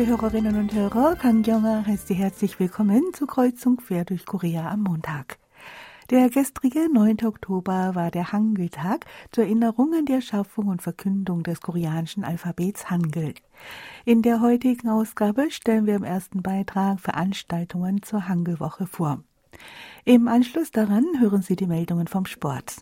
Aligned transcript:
liebe 0.00 0.12
Hörerinnen 0.12 0.56
und 0.56 0.72
Hörer, 0.72 1.14
Kang 1.14 1.42
Kyung-ah 1.42 1.84
heißt 1.86 2.08
Sie 2.08 2.14
herzlich 2.14 2.58
willkommen 2.58 3.12
zur 3.12 3.28
Kreuzung 3.28 3.76
quer 3.76 4.06
durch 4.06 4.24
Korea 4.24 4.70
am 4.70 4.84
Montag. 4.84 5.38
Der 6.08 6.30
gestrige 6.30 6.88
9. 6.90 7.18
Oktober 7.26 7.94
war 7.94 8.10
der 8.10 8.32
Hangul-Tag 8.32 9.04
zur 9.30 9.44
Erinnerung 9.44 9.92
an 9.92 10.06
die 10.06 10.14
Erschaffung 10.14 10.68
und 10.68 10.80
Verkündung 10.80 11.42
des 11.42 11.60
koreanischen 11.60 12.24
Alphabets 12.24 12.88
Hangul. 12.88 13.34
In 14.06 14.22
der 14.22 14.40
heutigen 14.40 14.88
Ausgabe 14.88 15.50
stellen 15.50 15.84
wir 15.84 15.96
im 15.96 16.04
ersten 16.04 16.40
Beitrag 16.40 16.98
Veranstaltungen 16.98 18.02
zur 18.02 18.26
Hangul-Woche 18.26 18.86
vor. 18.86 19.22
Im 20.06 20.28
Anschluss 20.28 20.70
daran 20.70 21.04
hören 21.18 21.42
Sie 21.42 21.56
die 21.56 21.66
Meldungen 21.66 22.06
vom 22.06 22.24
Sport. 22.24 22.76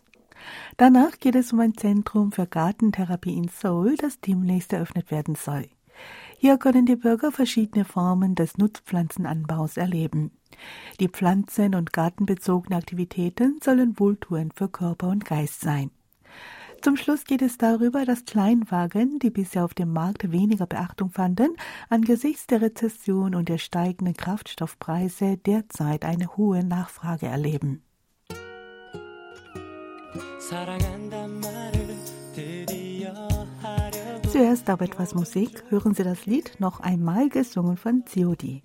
Danach 0.77 1.19
geht 1.19 1.35
es 1.35 1.51
um 1.51 1.59
ein 1.59 1.75
Zentrum 1.75 2.31
für 2.31 2.47
Gartentherapie 2.47 3.35
in 3.35 3.49
Seoul, 3.49 3.97
das 3.97 4.21
demnächst 4.21 4.71
eröffnet 4.71 5.11
werden 5.11 5.35
soll. 5.35 5.65
Hier 6.37 6.57
können 6.57 6.85
die 6.85 6.95
Bürger 6.95 7.31
verschiedene 7.31 7.85
Formen 7.85 8.35
des 8.35 8.57
Nutzpflanzenanbaus 8.57 9.77
erleben. 9.77 10.31
Die 10.99 11.09
pflanzen- 11.09 11.75
und 11.75 11.93
gartenbezogene 11.93 12.77
Aktivitäten 12.77 13.59
sollen 13.63 13.99
wohltuend 13.99 14.53
für 14.55 14.69
Körper 14.69 15.09
und 15.09 15.25
Geist 15.25 15.61
sein. 15.61 15.91
Zum 16.81 16.95
Schluss 16.95 17.25
geht 17.25 17.41
es 17.41 17.57
darüber, 17.57 18.05
dass 18.05 18.23
Kleinwagen, 18.23 19.19
die 19.19 19.31
bisher 19.31 19.65
auf 19.65 19.73
dem 19.73 19.91
Markt 19.91 20.31
weniger 20.31 20.65
Beachtung 20.65 21.09
fanden, 21.09 21.57
angesichts 21.89 22.47
der 22.47 22.61
Rezession 22.61 23.35
und 23.35 23.49
der 23.49 23.57
steigenden 23.57 24.15
Kraftstoffpreise 24.15 25.37
derzeit 25.37 26.05
eine 26.05 26.37
hohe 26.37 26.63
Nachfrage 26.63 27.25
erleben. 27.25 27.83
Zuerst 34.39 34.69
aber 34.69 34.85
etwas 34.85 35.15
Musik. 35.15 35.65
Hören 35.67 35.93
Sie 35.93 36.03
das 36.05 36.25
Lied 36.25 36.61
noch 36.61 36.79
einmal 36.79 37.27
gesungen 37.27 37.75
von 37.75 38.05
Ziodi. 38.05 38.63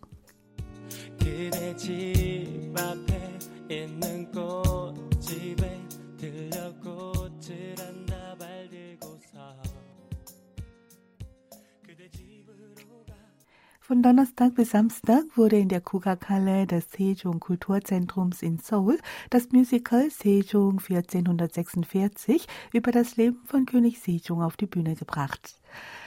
Von 13.86 14.02
Donnerstag 14.02 14.54
bis 14.54 14.70
Samstag 14.70 15.24
wurde 15.36 15.58
in 15.58 15.68
der 15.68 15.82
Kugakhalle 15.82 16.66
des 16.66 16.90
Sejong 16.90 17.38
Kulturzentrums 17.38 18.40
in 18.40 18.56
Seoul 18.56 18.98
das 19.28 19.52
Musical 19.52 20.10
Sejong 20.10 20.80
1446 20.80 22.46
über 22.72 22.92
das 22.92 23.18
Leben 23.18 23.42
von 23.44 23.66
König 23.66 24.00
Sejong 24.00 24.40
auf 24.40 24.56
die 24.56 24.64
Bühne 24.64 24.94
gebracht. 24.94 25.60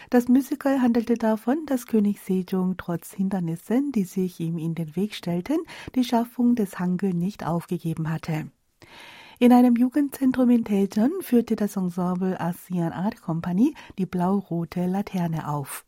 Das 0.10 0.28
Musical 0.28 0.82
handelte 0.82 1.20
davon, 1.20 1.68
dass 1.68 1.86
König 1.86 2.20
Sejong 2.20 2.78
trotz 2.78 3.14
Hindernissen, 3.14 3.92
die 3.92 4.06
sich 4.06 4.40
ihm 4.40 4.58
in 4.58 4.74
den 4.74 4.96
Weg 4.96 5.14
stellten, 5.14 5.60
die 5.94 6.04
Schaffung 6.04 6.56
des 6.56 6.80
Hangul 6.80 7.14
nicht 7.14 7.46
aufgegeben 7.46 8.10
hatte. 8.10 8.50
In 9.38 9.54
einem 9.54 9.76
Jugendzentrum 9.76 10.50
in 10.50 10.64
Daejeon 10.64 11.12
führte 11.22 11.56
das 11.56 11.76
Ensemble 11.76 12.42
ASEAN 12.42 12.92
Art 12.92 13.22
Company 13.22 13.76
die 14.00 14.08
blau-rote 14.08 14.88
Laterne 14.88 15.48
auf. 15.48 15.86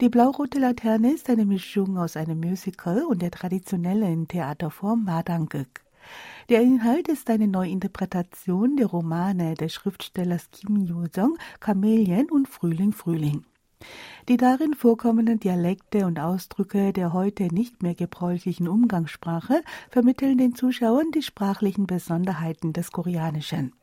Die 0.00 0.08
blau-rote 0.08 0.58
Laterne 0.58 1.12
ist 1.12 1.30
eine 1.30 1.44
Mischung 1.44 1.98
aus 1.98 2.16
einem 2.16 2.40
Musical 2.40 3.04
und 3.04 3.22
der 3.22 3.30
traditionellen 3.30 4.26
Theaterform 4.26 5.04
Madanguk. 5.04 5.68
Der 6.48 6.62
Inhalt 6.62 7.06
ist 7.06 7.30
eine 7.30 7.46
Neuinterpretation 7.46 8.76
der 8.76 8.86
Romane 8.86 9.54
des 9.54 9.72
Schriftstellers 9.72 10.50
Kim 10.50 10.84
Yoo-jong 10.84 11.38
Chamäleon 11.64 12.28
und 12.30 12.48
Frühling 12.48 12.92
Frühling. 12.92 13.44
Die 14.28 14.36
darin 14.36 14.74
vorkommenden 14.74 15.38
Dialekte 15.38 16.06
und 16.06 16.18
Ausdrücke 16.18 16.92
der 16.92 17.12
heute 17.12 17.54
nicht 17.54 17.82
mehr 17.84 17.94
gebräuchlichen 17.94 18.66
Umgangssprache 18.66 19.62
vermitteln 19.90 20.38
den 20.38 20.56
Zuschauern 20.56 21.12
die 21.12 21.22
sprachlichen 21.22 21.86
Besonderheiten 21.86 22.72
des 22.72 22.90
Koreanischen. 22.90 23.74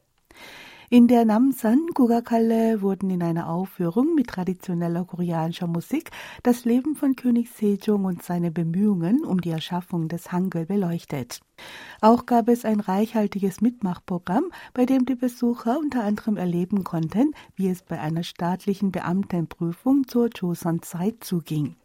In 0.93 1.07
der 1.07 1.23
Namsan 1.23 1.87
Gugakalle 1.93 2.81
wurden 2.81 3.11
in 3.11 3.23
einer 3.23 3.47
Aufführung 3.47 4.13
mit 4.13 4.27
traditioneller 4.27 5.05
koreanischer 5.05 5.67
Musik 5.67 6.11
das 6.43 6.65
Leben 6.65 6.97
von 6.97 7.15
König 7.15 7.49
Sejong 7.49 8.03
und 8.03 8.23
seine 8.23 8.51
Bemühungen 8.51 9.23
um 9.23 9.39
die 9.39 9.51
Erschaffung 9.51 10.09
des 10.09 10.33
Hangul 10.33 10.65
beleuchtet. 10.65 11.39
Auch 12.01 12.25
gab 12.25 12.49
es 12.49 12.65
ein 12.65 12.81
reichhaltiges 12.81 13.61
Mitmachprogramm, 13.61 14.51
bei 14.73 14.85
dem 14.85 15.05
die 15.05 15.15
Besucher 15.15 15.79
unter 15.79 16.03
anderem 16.03 16.35
erleben 16.35 16.83
konnten, 16.83 17.35
wie 17.55 17.69
es 17.69 17.83
bei 17.83 17.97
einer 17.97 18.23
staatlichen 18.23 18.91
Beamtenprüfung 18.91 20.09
zur 20.09 20.27
Joseon-Zeit 20.35 21.23
zuging. 21.23 21.77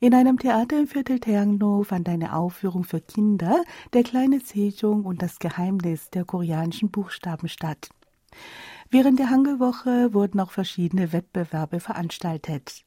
In 0.00 0.14
einem 0.14 0.38
Theater 0.38 0.78
im 0.78 0.86
Viertel 0.86 1.20
Taegno 1.20 1.82
fand 1.82 2.08
eine 2.08 2.34
Aufführung 2.34 2.84
für 2.84 3.02
Kinder 3.02 3.62
Der 3.92 4.04
kleine 4.04 4.40
Sejong 4.40 5.04
und 5.04 5.20
das 5.20 5.38
Geheimnis 5.38 6.08
der 6.08 6.24
koreanischen 6.24 6.90
Buchstaben 6.90 7.48
statt. 7.48 7.90
Während 8.90 9.18
der 9.18 9.30
Hangelwoche 9.30 10.14
wurden 10.14 10.40
auch 10.40 10.52
verschiedene 10.52 11.12
Wettbewerbe 11.12 11.80
veranstaltet. 11.80 12.84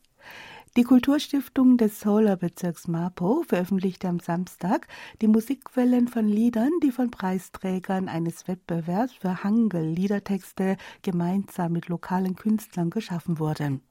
Die 0.77 0.83
Kulturstiftung 0.83 1.77
des 1.77 1.99
Seouler 1.99 2.37
Bezirks 2.37 2.87
Mapo 2.87 3.43
veröffentlichte 3.47 4.07
am 4.07 4.19
Samstag 4.19 4.87
die 5.19 5.27
Musikquellen 5.27 6.07
von 6.07 6.27
Liedern, 6.27 6.69
die 6.83 6.91
von 6.91 7.09
Preisträgern 7.09 8.07
eines 8.07 8.47
Wettbewerbs 8.47 9.13
für 9.13 9.43
Hangul-Liedertexte 9.43 10.77
gemeinsam 11.01 11.71
mit 11.71 11.87
lokalen 11.87 12.35
Künstlern 12.35 12.91
geschaffen 12.91 13.39
wurden. 13.39 13.81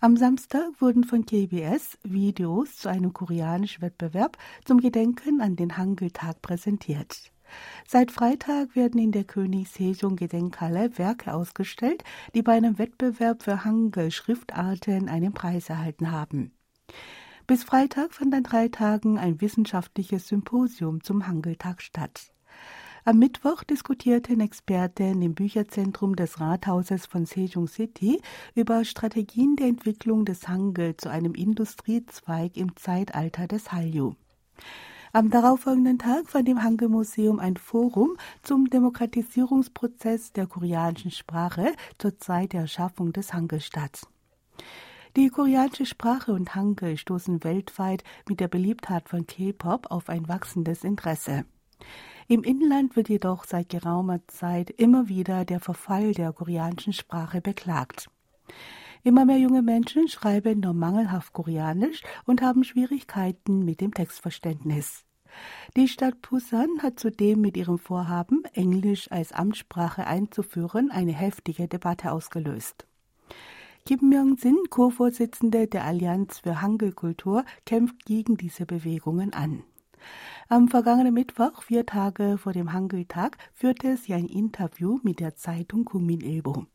Am 0.00 0.16
Samstag 0.16 0.68
wurden 0.80 1.04
von 1.04 1.26
KBS 1.26 1.98
Videos 2.04 2.76
zu 2.76 2.88
einem 2.88 3.12
koreanischen 3.12 3.82
Wettbewerb 3.82 4.38
zum 4.64 4.80
Gedenken 4.80 5.40
an 5.40 5.56
den 5.56 5.76
Hangul-Tag 5.76 6.42
präsentiert. 6.42 7.32
Seit 7.86 8.10
Freitag 8.10 8.74
werden 8.76 9.00
in 9.00 9.12
der 9.12 9.24
König 9.24 9.68
Sejong 9.68 10.16
Gedenkhalle 10.16 10.96
Werke 10.98 11.34
ausgestellt, 11.34 12.04
die 12.34 12.42
bei 12.42 12.52
einem 12.52 12.78
Wettbewerb 12.78 13.42
für 13.42 13.64
Hangul-Schriftarten 13.64 15.08
einen 15.08 15.32
Preis 15.32 15.68
erhalten 15.68 16.10
haben. 16.10 16.52
Bis 17.46 17.64
Freitag 17.64 18.14
fand 18.14 18.34
an 18.34 18.44
drei 18.44 18.68
Tagen 18.68 19.18
ein 19.18 19.40
wissenschaftliches 19.40 20.28
Symposium 20.28 21.02
zum 21.02 21.26
Hangul-Tag 21.26 21.82
statt. 21.82 22.32
Am 23.04 23.18
Mittwoch 23.18 23.64
diskutierten 23.64 24.38
Experten 24.38 25.22
im 25.22 25.34
Bücherzentrum 25.34 26.14
des 26.14 26.38
Rathauses 26.38 27.04
von 27.04 27.26
Sejong 27.26 27.66
City 27.66 28.22
über 28.54 28.84
Strategien 28.84 29.56
der 29.56 29.66
Entwicklung 29.66 30.24
des 30.24 30.46
Hangul 30.46 30.96
zu 30.96 31.08
einem 31.08 31.34
Industriezweig 31.34 32.56
im 32.56 32.76
Zeitalter 32.76 33.48
des 33.48 33.72
Hallyu. 33.72 34.14
Am 35.14 35.28
darauffolgenden 35.28 35.98
Tag 35.98 36.30
fand 36.30 36.48
im 36.48 36.62
Hangul-Museum 36.62 37.38
ein 37.38 37.58
Forum 37.58 38.16
zum 38.42 38.70
Demokratisierungsprozess 38.70 40.32
der 40.32 40.46
koreanischen 40.46 41.10
Sprache 41.10 41.74
zur 41.98 42.18
Zeit 42.18 42.54
der 42.54 42.62
Erschaffung 42.62 43.12
des 43.12 43.34
Hangul 43.34 43.60
statt. 43.60 44.06
Die 45.14 45.28
koreanische 45.28 45.84
Sprache 45.84 46.32
und 46.32 46.54
Hangul 46.54 46.96
stoßen 46.96 47.44
weltweit 47.44 48.04
mit 48.26 48.40
der 48.40 48.48
Beliebtheit 48.48 49.10
von 49.10 49.26
K-Pop 49.26 49.90
auf 49.90 50.08
ein 50.08 50.28
wachsendes 50.28 50.82
Interesse. 50.82 51.44
Im 52.26 52.42
Inland 52.42 52.96
wird 52.96 53.10
jedoch 53.10 53.44
seit 53.44 53.68
geraumer 53.68 54.26
Zeit 54.28 54.70
immer 54.70 55.08
wieder 55.08 55.44
der 55.44 55.60
Verfall 55.60 56.12
der 56.12 56.32
koreanischen 56.32 56.94
Sprache 56.94 57.42
beklagt. 57.42 58.08
Immer 59.04 59.24
mehr 59.24 59.38
junge 59.38 59.62
Menschen 59.62 60.06
schreiben 60.06 60.60
nur 60.60 60.74
mangelhaft 60.74 61.32
Koreanisch 61.32 62.02
und 62.24 62.40
haben 62.40 62.62
Schwierigkeiten 62.62 63.64
mit 63.64 63.80
dem 63.80 63.92
Textverständnis. 63.92 65.04
Die 65.76 65.88
Stadt 65.88 66.20
Busan 66.22 66.82
hat 66.82 67.00
zudem 67.00 67.40
mit 67.40 67.56
ihrem 67.56 67.78
Vorhaben, 67.78 68.44
Englisch 68.52 69.10
als 69.10 69.32
Amtssprache 69.32 70.06
einzuführen, 70.06 70.90
eine 70.90 71.12
heftige 71.12 71.66
Debatte 71.66 72.12
ausgelöst. 72.12 72.86
Kim 73.84 74.08
Myung-sin, 74.08 74.56
Co-Vorsitzende 74.70 75.66
der 75.66 75.84
Allianz 75.84 76.38
für 76.38 76.62
Hangul-Kultur, 76.62 77.44
kämpft 77.66 78.04
gegen 78.04 78.36
diese 78.36 78.66
Bewegungen 78.66 79.32
an. 79.32 79.64
Am 80.48 80.68
vergangenen 80.68 81.14
Mittwoch, 81.14 81.62
vier 81.62 81.86
Tage 81.86 82.38
vor 82.38 82.52
dem 82.52 82.72
Hangul-Tag, 82.72 83.38
führte 83.52 83.96
sie 83.96 84.14
ein 84.14 84.26
Interview 84.26 85.00
mit 85.02 85.18
der 85.18 85.34
Zeitung 85.34 85.84
Kumin 85.84 86.20
Ilbo. 86.20 86.66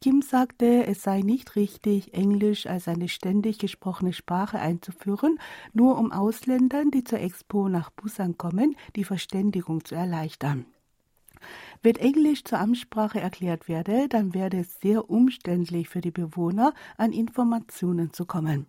Kim 0.00 0.22
sagte, 0.22 0.86
es 0.86 1.02
sei 1.02 1.22
nicht 1.22 1.56
richtig, 1.56 2.12
Englisch 2.12 2.66
als 2.66 2.86
eine 2.86 3.08
ständig 3.08 3.58
gesprochene 3.58 4.12
Sprache 4.12 4.58
einzuführen, 4.58 5.38
nur 5.72 5.98
um 5.98 6.12
Ausländern, 6.12 6.90
die 6.90 7.02
zur 7.02 7.20
Expo 7.20 7.68
nach 7.68 7.90
Busan 7.90 8.36
kommen, 8.36 8.76
die 8.94 9.04
Verständigung 9.04 9.84
zu 9.84 9.94
erleichtern. 9.94 10.66
Wenn 11.82 11.96
Englisch 11.96 12.44
zur 12.44 12.58
Amtssprache 12.58 13.20
erklärt 13.20 13.68
werde, 13.68 14.08
dann 14.08 14.34
werde 14.34 14.58
es 14.58 14.80
sehr 14.80 15.10
umständlich 15.10 15.88
für 15.88 16.00
die 16.00 16.10
Bewohner, 16.10 16.72
an 16.96 17.12
Informationen 17.12 18.12
zu 18.12 18.26
kommen. 18.26 18.66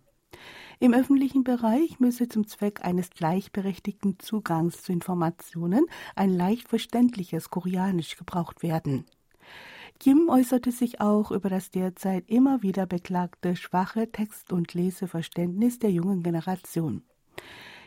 Im 0.80 0.94
öffentlichen 0.94 1.42
Bereich 1.42 1.98
müsse 1.98 2.28
zum 2.28 2.46
Zweck 2.46 2.84
eines 2.84 3.10
gleichberechtigten 3.10 4.18
Zugangs 4.20 4.82
zu 4.82 4.92
Informationen 4.92 5.86
ein 6.14 6.30
leicht 6.32 6.68
verständliches 6.68 7.50
Koreanisch 7.50 8.16
gebraucht 8.16 8.62
werden. 8.62 9.04
Kim 10.00 10.28
äußerte 10.28 10.70
sich 10.70 11.00
auch 11.00 11.32
über 11.32 11.48
das 11.48 11.70
derzeit 11.70 12.28
immer 12.28 12.62
wieder 12.62 12.86
beklagte 12.86 13.56
schwache 13.56 14.10
Text- 14.12 14.52
und 14.52 14.72
Leseverständnis 14.74 15.80
der 15.80 15.90
jungen 15.90 16.22
Generation. 16.22 17.02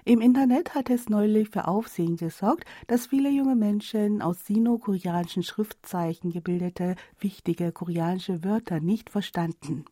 Im 0.03 0.19
Internet 0.19 0.75
hat 0.75 0.89
es 0.89 1.07
neulich 1.07 1.49
für 1.49 1.67
Aufsehen 1.67 2.17
gesorgt, 2.17 2.65
dass 2.87 3.07
viele 3.07 3.29
junge 3.29 3.55
Menschen 3.55 4.21
aus 4.21 4.45
sino-koreanischen 4.45 5.43
Schriftzeichen 5.43 6.31
gebildete 6.31 6.95
wichtige 7.19 7.71
koreanische 7.71 8.43
Wörter 8.43 8.81
nicht 8.81 9.09
verstanden. 9.09 9.85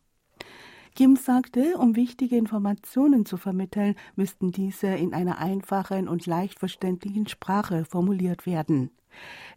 Kim 0.94 1.16
sagte, 1.16 1.76
um 1.78 1.96
wichtige 1.96 2.36
Informationen 2.36 3.24
zu 3.24 3.36
vermitteln, 3.36 3.94
müssten 4.16 4.52
diese 4.52 4.88
in 4.88 5.14
einer 5.14 5.38
einfachen 5.38 6.08
und 6.08 6.26
leicht 6.26 6.58
verständlichen 6.58 7.28
Sprache 7.28 7.84
formuliert 7.84 8.46
werden. 8.46 8.90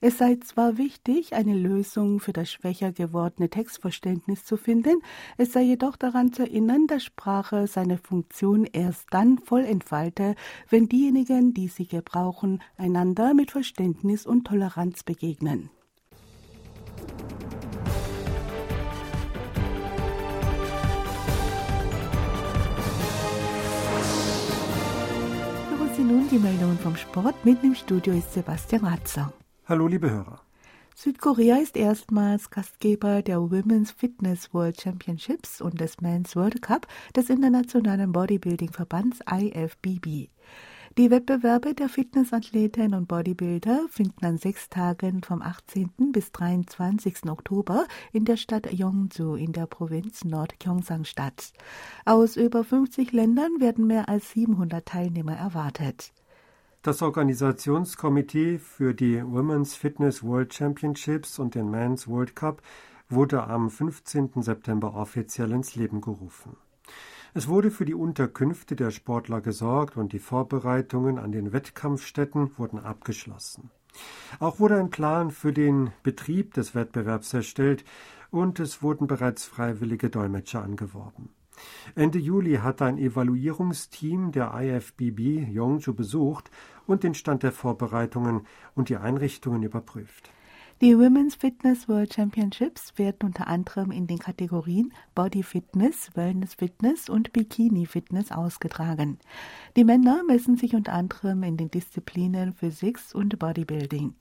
Es 0.02 0.18
sei 0.18 0.36
zwar 0.38 0.78
wichtig, 0.78 1.34
eine 1.34 1.56
Lösung 1.56 2.20
für 2.20 2.34
das 2.34 2.52
schwächer 2.52 2.92
gewordene 2.92 3.50
Textverständnis 3.50 4.44
zu 4.46 4.58
finden, 4.58 5.02
es 5.38 5.54
sei 5.54 5.62
jedoch 5.62 5.96
daran 5.96 6.34
zu 6.34 6.44
erinnern, 6.44 6.88
dass 6.88 7.04
Sprache 7.04 7.68
seine 7.68 7.98
Funktion 7.98 8.66
erst 8.66 9.08
dann 9.12 9.38
voll 9.38 9.64
entfalte, 9.64 10.36
wenn 10.70 10.90
diejenigen, 10.90 11.54
die 11.54 11.68
sie 11.68 11.88
gebrauchen, 11.88 12.62
einander 12.78 13.34
mit 13.34 13.52
Verständnis 13.52 14.26
und 14.26 14.46
Toleranz 14.46 15.04
begegnen. 15.04 15.70
Sie 26.04 26.10
nun 26.10 26.28
die 26.30 26.38
Meldungen 26.38 26.78
vom 26.78 26.98
Sport. 26.98 27.46
Mit 27.46 27.64
im 27.64 27.76
Studio 27.76 28.14
ist 28.14 28.34
Sebastian 28.34 28.84
Ratzer. 28.84 29.32
Hallo, 29.66 29.88
liebe 29.88 30.12
Hörer. 30.12 30.42
Südkorea 30.96 31.56
ist 31.60 31.78
erstmals 31.78 32.50
Gastgeber 32.50 33.22
der 33.22 33.38
Women's 33.38 33.92
Fitness 33.92 34.54
World 34.54 34.82
Championships 34.82 35.62
und 35.62 35.80
des 35.80 36.02
Men's 36.02 36.36
World 36.36 36.62
Cup 36.62 36.88
des 37.16 37.30
internationalen 37.30 38.12
Bodybuilding-Verbands 38.12 39.20
IFBB. 39.32 40.28
Die 40.96 41.10
Wettbewerbe 41.10 41.74
der 41.74 41.90
Fitnessathleten 41.90 42.94
und 42.94 43.08
Bodybuilder 43.08 43.88
finden 43.90 44.26
an 44.28 44.38
sechs 44.38 44.70
Tagen 44.70 45.24
vom 45.24 45.42
18. 45.42 46.12
bis 46.12 46.32
23. 46.32 47.32
Oktober 47.32 47.88
in 48.12 48.26
der 48.26 48.38
Stadt 48.38 48.72
Yongju 48.72 49.34
in 49.34 49.54
der 49.54 49.66
Provinz 49.66 50.24
Nordgyeongsang 50.24 51.04
statt. 51.04 51.52
Aus 52.06 52.36
über 52.36 52.64
50 52.64 53.12
Ländern 53.12 53.60
werden 53.60 53.88
mehr 53.88 54.08
als 54.08 54.30
700 54.34 54.86
Teilnehmer 54.86 55.36
erwartet. 55.36 56.14
Das 56.84 57.02
Organisationskomitee 57.02 58.60
für 58.60 58.94
die 58.94 59.20
Women's 59.24 59.74
Fitness 59.74 60.22
World 60.22 60.54
Championships 60.54 61.40
und 61.40 61.56
den 61.56 61.72
Men's 61.72 62.08
World 62.08 62.36
Cup 62.36 62.62
wurde 63.10 63.48
am 63.48 63.72
15. 63.72 64.44
September 64.44 64.94
offiziell 64.94 65.54
ins 65.54 65.74
Leben 65.74 66.02
gerufen. 66.02 66.56
Es 67.36 67.48
wurde 67.48 67.72
für 67.72 67.86
die 67.86 67.96
Unterkünfte 67.96 68.76
der 68.76 68.92
Sportler 68.92 69.42
gesorgt 69.42 69.98
und 69.98 70.14
die 70.14 70.20
Vorbereitungen 70.20 71.18
an 71.18 71.32
den 71.32 71.52
Wettkampfstätten 71.52 72.52
wurden 72.60 72.78
abgeschlossen. 72.78 73.72
Auch 74.40 74.60
wurde 74.60 74.80
ein 74.80 74.92
Plan 74.92 75.32
für 75.32 75.52
den 75.52 75.92
Betrieb 76.04 76.54
des 76.54 76.76
Wettbewerbs 76.76 77.34
erstellt 77.34 77.86
und 78.30 78.60
es 78.60 78.84
wurden 78.84 79.08
bereits 79.08 79.46
freiwillige 79.46 80.12
Dolmetscher 80.12 80.62
angeworben. 80.62 81.30
Ende 81.96 82.20
Juli 82.20 82.58
hat 82.58 82.84
ein 82.84 83.00
Evaluierungsteam 83.00 84.32
der 84.32 84.54
IFBB 84.54 85.48
Yongju 85.52 85.94
besucht 85.94 86.52
und 86.86 87.04
den 87.04 87.16
Stand 87.16 87.42
der 87.42 87.52
Vorbereitungen 87.52 88.46
und 88.76 88.90
die 88.90 88.98
Einrichtungen 88.98 89.64
überprüft. 89.64 90.30
Die 90.84 90.98
Women's 90.98 91.36
Fitness 91.36 91.88
World 91.88 92.14
Championships 92.14 92.92
werden 92.98 93.28
unter 93.28 93.48
anderem 93.48 93.90
in 93.90 94.06
den 94.06 94.20
Kategorien 94.20 94.92
Body 95.16 95.42
Fitness, 95.42 96.12
Wellness 96.14 96.56
Fitness 96.56 97.08
und 97.08 97.32
Bikini 97.32 97.86
Fitness 97.86 98.34
ausgetragen. 98.34 99.18
Die 99.78 99.86
Männer 99.86 100.24
messen 100.28 100.58
sich 100.58 100.76
unter 100.76 100.92
anderem 100.92 101.44
in 101.44 101.56
den 101.56 101.72
Disziplinen 101.72 102.52
Physik 102.52 103.00
und 103.14 103.40
Bodybuilding. 103.40 104.14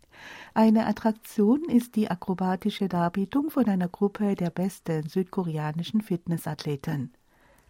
Eine 0.55 0.87
Attraktion 0.87 1.64
ist 1.64 1.97
die 1.97 2.09
akrobatische 2.09 2.88
Darbietung 2.88 3.50
von 3.50 3.65
einer 3.67 3.88
Gruppe 3.88 4.37
der 4.37 4.50
besten 4.50 5.08
südkoreanischen 5.08 6.00
Fitnessathleten. 6.00 7.12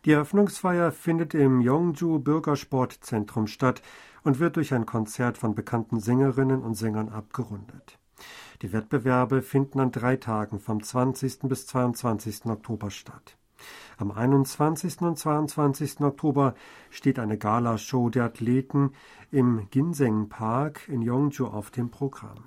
Die 0.05 0.13
Eröffnungsfeier 0.13 0.93
findet 0.93 1.33
im 1.33 1.63
Yongju 1.63 2.19
Bürgersportzentrum 2.19 3.47
statt 3.47 3.81
und 4.23 4.39
wird 4.39 4.57
durch 4.57 4.75
ein 4.75 4.85
Konzert 4.85 5.39
von 5.39 5.55
bekannten 5.55 5.99
Sängerinnen 5.99 6.61
und 6.63 6.75
Sängern 6.75 7.09
abgerundet. 7.09 7.99
Die 8.63 8.73
Wettbewerbe 8.73 9.43
finden 9.43 9.81
an 9.81 9.91
drei 9.91 10.17
Tagen 10.17 10.61
vom 10.61 10.85
20. 10.85 11.41
bis 11.49 11.67
22. 11.67 12.47
Oktober 12.47 12.93
statt. 12.93 13.37
Am 13.99 14.13
21. 14.13 15.01
und 15.01 15.19
22. 15.19 16.01
Oktober 16.01 16.55
steht 16.89 17.19
eine 17.19 17.39
Galashow 17.39 18.09
der 18.09 18.25
Athleten 18.25 18.93
im 19.33 19.67
Ginseng 19.71 20.29
Park 20.29 20.89
in 20.89 21.03
Yongju 21.03 21.47
auf 21.47 21.73
dem 21.73 21.91
Programm. 21.91 22.45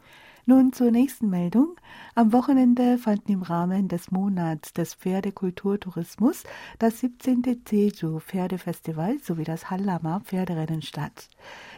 Nun 0.47 0.74
zur 0.74 0.92
nächsten 0.92 1.31
Meldung. 1.31 1.75
Am 2.13 2.31
Wochenende 2.31 3.00
fanden 3.00 3.31
im 3.31 3.42
Rahmen 3.42 3.88
des 3.88 4.12
Monats 4.12 4.74
des 4.74 4.94
Pferdekulturtourismus 4.94 6.44
das 6.77 7.00
17. 7.00 7.63
Jeju 7.68 8.19
Pferdefestival 8.19 9.18
sowie 9.24 9.44
das 9.44 9.71
Hallama 9.71 10.19
Pferderennen 10.19 10.83
statt. 10.83 11.30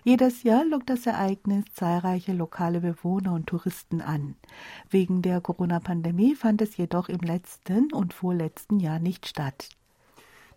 Jedes 0.03 0.43
Jahr 0.43 0.65
lockt 0.65 0.89
das 0.89 1.05
Ereignis 1.05 1.63
zahlreiche 1.71 2.33
lokale 2.33 2.81
Bewohner 2.81 3.31
und 3.31 3.47
Touristen 3.47 4.01
an. 4.01 4.35
Wegen 4.89 5.21
der 5.21 5.39
Corona-Pandemie 5.39 6.35
fand 6.35 6.61
es 6.61 6.75
jedoch 6.75 7.07
im 7.07 7.19
letzten 7.19 7.93
und 7.93 8.13
vorletzten 8.13 8.81
Jahr 8.81 8.99
nicht 8.99 9.27
statt. 9.27 9.76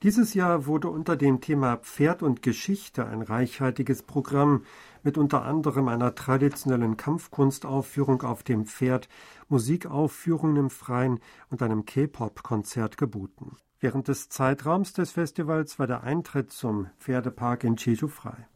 Dieses 0.02 0.32
Jahr 0.32 0.64
wurde 0.64 0.88
unter 0.88 1.14
dem 1.14 1.42
Thema 1.42 1.76
Pferd 1.76 2.22
und 2.22 2.40
Geschichte 2.40 3.04
ein 3.04 3.20
reichhaltiges 3.20 4.02
Programm 4.02 4.64
mit 5.02 5.18
unter 5.18 5.42
anderem 5.42 5.88
einer 5.88 6.14
traditionellen 6.14 6.96
Kampfkunstaufführung 6.96 8.22
auf 8.22 8.42
dem 8.42 8.64
Pferd, 8.64 9.10
Musikaufführungen 9.50 10.56
im 10.56 10.70
Freien 10.70 11.20
und 11.50 11.62
einem 11.62 11.84
K-Pop-Konzert 11.84 12.96
geboten. 12.96 13.56
Während 13.78 14.08
des 14.08 14.30
Zeitraums 14.30 14.94
des 14.94 15.10
Festivals 15.10 15.78
war 15.78 15.86
der 15.86 16.02
Eintritt 16.02 16.50
zum 16.50 16.88
Pferdepark 16.98 17.64
in 17.64 17.76
Jeju 17.76 18.08
frei. 18.08 18.48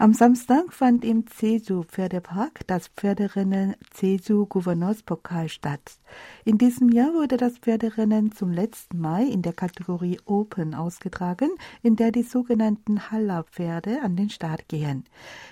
Am 0.00 0.14
Samstag 0.14 0.72
fand 0.72 1.04
im 1.04 1.26
Jeju 1.38 1.82
Pferdepark 1.82 2.66
das 2.66 2.88
Pferderennen 2.88 3.74
Jeju 4.00 4.46
Gouverneurspokal 4.46 5.50
statt. 5.50 5.98
In 6.46 6.56
diesem 6.56 6.88
Jahr 6.88 7.12
wurde 7.12 7.36
das 7.36 7.58
Pferderennen 7.58 8.32
zum 8.32 8.50
letzten 8.50 8.98
Mal 8.98 9.28
in 9.28 9.42
der 9.42 9.52
Kategorie 9.52 10.18
Open 10.24 10.74
ausgetragen, 10.74 11.50
in 11.82 11.96
der 11.96 12.12
die 12.12 12.22
sogenannten 12.22 13.10
Halla-Pferde 13.10 14.00
an 14.02 14.16
den 14.16 14.30
Start 14.30 14.68
gehen. 14.68 15.04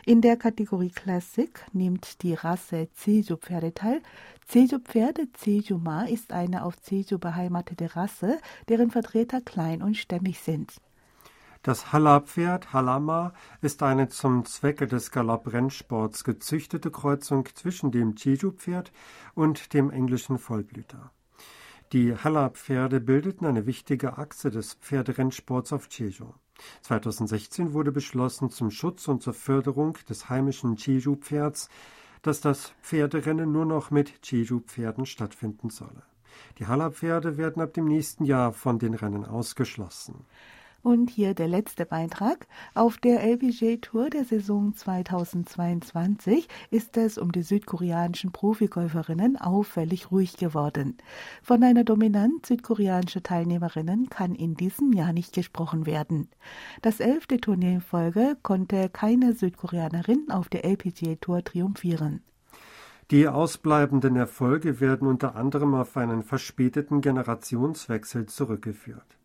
In 0.07 0.23
der 0.23 0.39
Kategorie 0.39 0.93
Classic 0.93 1.51
nimmt 1.75 2.23
die 2.23 2.33
Rasse 2.33 2.89
Jeju-Pferde 3.05 3.75
teil. 3.75 4.01
Jeju-Pferde 4.49 5.29
Jeju-Ma 5.45 6.05
ist 6.05 6.33
eine 6.33 6.65
auf 6.65 6.77
Jeju 6.89 7.19
beheimatete 7.19 7.95
Rasse, 7.95 8.39
deren 8.71 8.91
Vertreter 8.91 9.43
klein 9.43 9.83
und 9.83 9.99
stämmig 9.99 10.41
sind. 10.41 10.73
Das 11.69 11.93
Halla-Pferd 11.93 12.73
Hallama 12.73 13.35
ist 13.61 13.83
eine 13.83 14.09
zum 14.09 14.47
Zwecke 14.47 14.87
des 14.87 15.11
Galopprennsports 15.11 16.25
gezüchtete 16.25 16.91
Kreuzung 16.91 17.47
zwischen 17.55 17.91
dem 17.91 18.15
Jeju-Pferd 18.17 18.91
und 19.35 19.75
dem 19.75 19.91
englischen 19.91 20.39
Vollblüter. 20.39 21.11
Die 21.93 22.17
Halla-Pferde 22.17 23.01
bildeten 23.01 23.45
eine 23.45 23.67
wichtige 23.67 24.17
Achse 24.17 24.51
des 24.51 24.79
Pferderennsports 24.81 25.75
auf 25.75 25.91
Jeju. 25.91 26.33
2016 26.81 27.75
wurde 27.75 27.93
beschlossen, 27.93 28.49
zum 28.49 28.71
Schutz 28.71 29.07
und 29.07 29.23
zur 29.23 29.35
Förderung 29.35 29.99
des 30.09 30.31
heimischen 30.31 30.77
Jeju-Pferds, 30.77 31.69
dass 32.23 32.41
das 32.41 32.73
Pferderennen 32.81 33.53
nur 33.53 33.67
noch 33.67 33.91
mit 33.91 34.27
Jeju-Pferden 34.27 35.05
stattfinden 35.05 35.69
solle. 35.69 36.03
Die 36.59 36.67
Halla-Pferde 36.67 37.37
werden 37.37 37.61
ab 37.61 37.75
dem 37.75 37.85
nächsten 37.85 38.25
Jahr 38.25 38.55
von 38.55 38.79
den 38.79 38.95
Rennen 38.95 39.27
ausgeschlossen. 39.27 40.25
Und 40.83 41.11
hier 41.11 41.35
der 41.35 41.49
letzte 41.49 41.85
Beitrag. 41.85 42.47
Auf 42.75 42.99
der 42.99 43.21
LPGA 43.23 43.77
Tour 43.81 44.11
der 44.11 44.25
Saison 44.25 44.75
2022 44.75 46.49
ist 46.71 46.97
es 46.97 47.19
um 47.19 47.33
die 47.33 47.43
südkoreanischen 47.43 48.31
Profigolferinnen 48.31 49.37
auffällig 49.37 50.13
ruhig 50.13 50.37
geworden. 50.37 50.97
Von 51.43 51.65
einer 51.65 51.83
Dominanz 51.83 52.47
südkoreanischer 52.49 53.25
Teilnehmerinnen 53.25 54.09
kann 54.09 54.37
in 54.37 54.55
diesem 54.55 54.93
Jahr 54.93 55.13
nicht 55.13 55.33
gesprochen 55.33 55.85
werden. 55.85 56.29
Das 56.81 57.01
elfte 57.01 57.39
Turnier 57.39 57.73
in 57.73 57.81
Folge 57.81 58.37
konnte 58.43 58.89
keine 58.89 59.33
Südkoreanerin 59.35 60.31
auf 60.31 60.49
der 60.49 60.65
LPGA 60.65 61.17
Tour 61.17 61.43
triumphieren. 61.43 62.23
Die 63.11 63.27
ausbleibenden 63.27 64.15
Erfolge 64.15 64.81
werden 64.81 65.09
unter 65.09 65.35
anderem 65.35 65.75
auf 65.75 65.97
einen 65.97 66.23
verspäteten 66.23 67.01
Generationswechsel 67.01 68.27
zurückgeführt. 68.27 69.18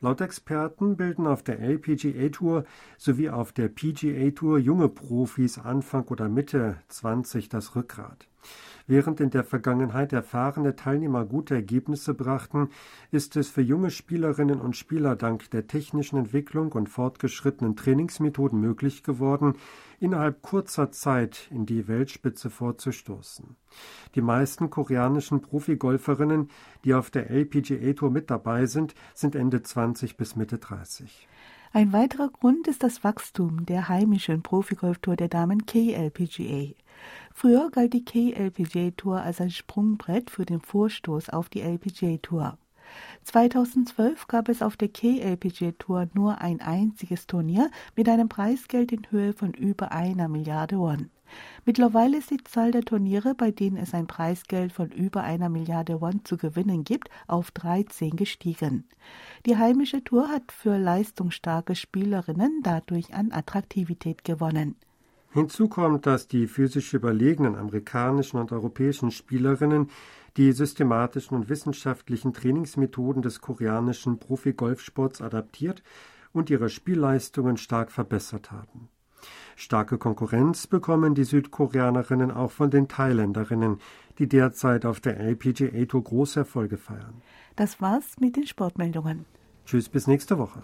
Laut 0.00 0.20
Experten 0.20 0.96
bilden 0.96 1.26
auf 1.26 1.42
der 1.42 1.58
LPGA 1.60 2.28
Tour 2.28 2.64
sowie 2.98 3.30
auf 3.30 3.52
der 3.52 3.68
PGA 3.68 4.30
Tour 4.30 4.58
junge 4.58 4.88
Profis 4.88 5.58
Anfang 5.58 6.04
oder 6.08 6.28
Mitte 6.28 6.76
20 6.88 7.48
das 7.48 7.74
Rückgrat. 7.76 8.28
Während 8.86 9.20
in 9.20 9.30
der 9.30 9.42
Vergangenheit 9.42 10.12
erfahrene 10.12 10.76
Teilnehmer 10.76 11.24
gute 11.24 11.54
Ergebnisse 11.54 12.14
brachten, 12.14 12.68
ist 13.10 13.36
es 13.36 13.48
für 13.48 13.62
junge 13.62 13.90
Spielerinnen 13.90 14.60
und 14.60 14.76
Spieler 14.76 15.16
dank 15.16 15.50
der 15.50 15.66
technischen 15.66 16.18
Entwicklung 16.18 16.72
und 16.72 16.88
fortgeschrittenen 16.88 17.74
Trainingsmethoden 17.74 18.60
möglich 18.60 19.02
geworden, 19.02 19.54
innerhalb 20.00 20.42
kurzer 20.42 20.90
Zeit 20.90 21.48
in 21.50 21.66
die 21.66 21.88
Weltspitze 21.88 22.50
vorzustoßen. 22.50 23.56
Die 24.14 24.20
meisten 24.20 24.70
koreanischen 24.70 25.40
Profigolferinnen, 25.42 26.50
die 26.84 26.94
auf 26.94 27.10
der 27.10 27.30
LPGA 27.30 27.92
Tour 27.92 28.10
mit 28.10 28.30
dabei 28.30 28.66
sind, 28.66 28.94
sind 29.14 29.34
Ende 29.34 29.62
20 29.62 30.16
bis 30.16 30.36
Mitte 30.36 30.58
30. 30.58 31.28
Ein 31.72 31.92
weiterer 31.92 32.30
Grund 32.30 32.68
ist 32.68 32.82
das 32.82 33.04
Wachstum 33.04 33.66
der 33.66 33.88
heimischen 33.88 34.42
Profigolftour 34.42 35.16
der 35.16 35.28
Damen 35.28 35.66
KLPGA. 35.66 36.74
Früher 37.34 37.70
galt 37.70 37.92
die 37.92 38.04
KLPGA 38.04 38.92
Tour 38.96 39.20
als 39.20 39.40
ein 39.40 39.50
Sprungbrett 39.50 40.30
für 40.30 40.46
den 40.46 40.60
Vorstoß 40.60 41.28
auf 41.28 41.48
die 41.50 41.60
LPGA 41.60 42.16
Tour. 42.22 42.58
2012 43.24 44.28
gab 44.28 44.48
es 44.48 44.62
auf 44.62 44.76
der 44.76 44.88
KLPGA 44.88 45.72
Tour 45.78 46.08
nur 46.14 46.40
ein 46.40 46.60
einziges 46.60 47.26
Turnier 47.26 47.70
mit 47.96 48.08
einem 48.08 48.28
Preisgeld 48.28 48.92
in 48.92 49.10
Höhe 49.10 49.32
von 49.32 49.52
über 49.52 49.92
einer 49.92 50.28
Milliarde 50.28 50.78
Won. 50.78 51.10
Mittlerweile 51.64 52.18
ist 52.18 52.30
die 52.30 52.42
Zahl 52.44 52.70
der 52.70 52.82
Turniere, 52.82 53.34
bei 53.34 53.50
denen 53.50 53.76
es 53.76 53.94
ein 53.94 54.06
Preisgeld 54.06 54.72
von 54.72 54.90
über 54.90 55.22
einer 55.22 55.48
Milliarde 55.48 56.00
Won 56.00 56.24
zu 56.24 56.36
gewinnen 56.36 56.84
gibt, 56.84 57.10
auf 57.26 57.50
13 57.50 58.10
gestiegen. 58.10 58.84
Die 59.44 59.56
heimische 59.56 60.04
Tour 60.04 60.28
hat 60.28 60.52
für 60.52 60.78
leistungsstarke 60.78 61.74
Spielerinnen 61.74 62.60
dadurch 62.62 63.14
an 63.14 63.32
Attraktivität 63.32 64.24
gewonnen. 64.24 64.76
Hinzu 65.32 65.68
kommt, 65.68 66.06
dass 66.06 66.28
die 66.28 66.46
physisch 66.46 66.94
überlegenen 66.94 67.56
amerikanischen 67.56 68.38
und 68.38 68.52
europäischen 68.52 69.10
Spielerinnen 69.10 69.90
die 70.36 70.52
systematischen 70.52 71.36
und 71.36 71.48
wissenschaftlichen 71.48 72.32
Trainingsmethoden 72.32 73.22
des 73.22 73.40
koreanischen 73.40 74.18
Profi-Golfsports 74.18 75.20
adaptiert 75.20 75.82
und 76.32 76.50
ihre 76.50 76.68
Spielleistungen 76.68 77.56
stark 77.56 77.90
verbessert 77.90 78.50
haben. 78.50 78.88
Starke 79.56 79.96
Konkurrenz 79.96 80.66
bekommen 80.66 81.14
die 81.14 81.24
Südkoreanerinnen 81.24 82.30
auch 82.30 82.50
von 82.50 82.70
den 82.70 82.88
Thailänderinnen, 82.88 83.80
die 84.18 84.28
derzeit 84.28 84.84
auf 84.84 85.00
der 85.00 85.18
LPGA 85.18 85.86
Tour 85.86 86.04
große 86.04 86.40
Erfolge 86.40 86.76
feiern. 86.76 87.22
Das 87.56 87.80
war's 87.80 88.16
mit 88.20 88.36
den 88.36 88.46
Sportmeldungen. 88.46 89.24
Tschüss, 89.64 89.88
bis 89.88 90.06
nächste 90.06 90.38
Woche. 90.38 90.62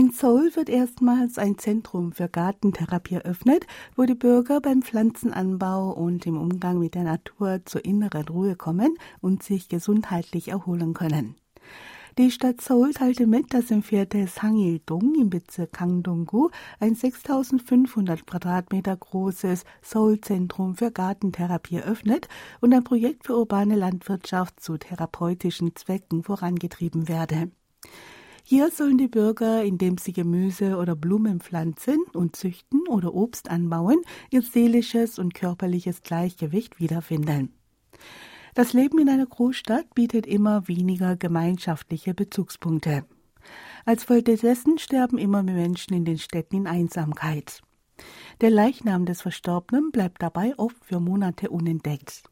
In 0.00 0.12
Seoul 0.12 0.56
wird 0.56 0.70
erstmals 0.70 1.36
ein 1.36 1.58
Zentrum 1.58 2.12
für 2.12 2.26
Gartentherapie 2.26 3.16
eröffnet, 3.16 3.66
wo 3.96 4.04
die 4.04 4.14
Bürger 4.14 4.62
beim 4.62 4.80
Pflanzenanbau 4.80 5.92
und 5.92 6.24
im 6.24 6.38
Umgang 6.38 6.78
mit 6.78 6.94
der 6.94 7.02
Natur 7.02 7.60
zur 7.66 7.84
inneren 7.84 8.26
Ruhe 8.26 8.56
kommen 8.56 8.96
und 9.20 9.42
sich 9.42 9.68
gesundheitlich 9.68 10.48
erholen 10.48 10.94
können. 10.94 11.34
Die 12.16 12.30
Stadt 12.30 12.62
Seoul 12.62 12.94
teilte 12.94 13.26
mit, 13.26 13.52
dass 13.52 13.70
im 13.70 13.82
Viertel 13.82 14.26
Sangil-dong 14.26 15.16
im 15.20 15.28
Bezirk 15.28 15.74
Gangdong-gu 15.74 16.48
ein 16.78 16.94
6500 16.94 18.26
Quadratmeter 18.26 18.96
großes 18.96 19.64
Seoul-Zentrum 19.82 20.76
für 20.76 20.90
Gartentherapie 20.90 21.76
eröffnet 21.76 22.26
und 22.62 22.72
ein 22.72 22.84
Projekt 22.84 23.26
für 23.26 23.36
urbane 23.36 23.76
Landwirtschaft 23.76 24.60
zu 24.60 24.78
therapeutischen 24.78 25.76
Zwecken 25.76 26.22
vorangetrieben 26.22 27.06
werde. 27.06 27.50
Hier 28.52 28.72
sollen 28.72 28.98
die 28.98 29.06
Bürger, 29.06 29.62
indem 29.62 29.96
sie 29.96 30.12
Gemüse 30.12 30.76
oder 30.76 30.96
Blumen 30.96 31.38
pflanzen 31.38 32.02
und 32.14 32.34
züchten 32.34 32.80
oder 32.88 33.14
Obst 33.14 33.48
anbauen, 33.48 34.02
ihr 34.30 34.42
seelisches 34.42 35.20
und 35.20 35.34
körperliches 35.34 36.02
Gleichgewicht 36.02 36.80
wiederfinden. 36.80 37.54
Das 38.56 38.72
Leben 38.72 38.98
in 38.98 39.08
einer 39.08 39.26
Großstadt 39.26 39.94
bietet 39.94 40.26
immer 40.26 40.66
weniger 40.66 41.14
gemeinschaftliche 41.14 42.12
Bezugspunkte. 42.12 43.04
Als 43.84 44.02
Folge 44.02 44.34
dessen 44.34 44.78
sterben 44.78 45.18
immer 45.18 45.44
mehr 45.44 45.54
Menschen 45.54 45.94
in 45.94 46.04
den 46.04 46.18
Städten 46.18 46.56
in 46.56 46.66
Einsamkeit. 46.66 47.60
Der 48.40 48.50
Leichnam 48.50 49.06
des 49.06 49.22
Verstorbenen 49.22 49.92
bleibt 49.92 50.22
dabei 50.22 50.58
oft 50.58 50.84
für 50.84 50.98
Monate 50.98 51.50
unentdeckt. 51.50 52.24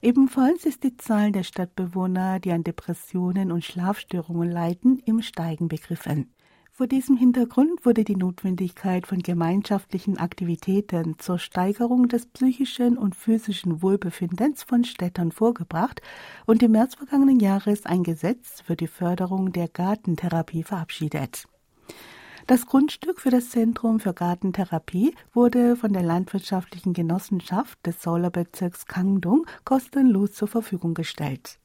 Ebenfalls 0.00 0.64
ist 0.64 0.84
die 0.84 0.96
Zahl 0.96 1.32
der 1.32 1.42
Stadtbewohner, 1.42 2.38
die 2.38 2.52
an 2.52 2.62
Depressionen 2.62 3.50
und 3.50 3.64
Schlafstörungen 3.64 4.48
leiden, 4.48 5.02
im 5.04 5.22
Steigen 5.22 5.66
begriffen. 5.66 6.32
Vor 6.70 6.86
diesem 6.86 7.16
Hintergrund 7.16 7.84
wurde 7.84 8.04
die 8.04 8.14
Notwendigkeit 8.14 9.08
von 9.08 9.18
gemeinschaftlichen 9.18 10.16
Aktivitäten 10.16 11.18
zur 11.18 11.40
Steigerung 11.40 12.06
des 12.06 12.26
psychischen 12.26 12.96
und 12.96 13.16
physischen 13.16 13.82
Wohlbefindens 13.82 14.62
von 14.62 14.84
Städtern 14.84 15.32
vorgebracht 15.32 16.00
und 16.46 16.62
im 16.62 16.70
März 16.70 16.94
vergangenen 16.94 17.40
Jahres 17.40 17.84
ein 17.84 18.04
Gesetz 18.04 18.60
für 18.60 18.76
die 18.76 18.86
Förderung 18.86 19.50
der 19.50 19.66
Gartentherapie 19.66 20.62
verabschiedet. 20.62 21.48
Das 22.48 22.64
Grundstück 22.64 23.20
für 23.20 23.28
das 23.28 23.50
Zentrum 23.50 24.00
für 24.00 24.14
Gartentherapie 24.14 25.14
wurde 25.34 25.76
von 25.76 25.92
der 25.92 26.02
Landwirtschaftlichen 26.02 26.94
Genossenschaft 26.94 27.78
des 27.84 28.02
Solar-Bezirks 28.02 28.86
Kangdong 28.86 29.44
kostenlos 29.66 30.32
zur 30.32 30.48
Verfügung 30.48 30.94
gestellt. 30.94 31.58